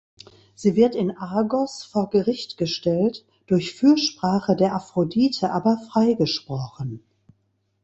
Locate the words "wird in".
0.75-1.11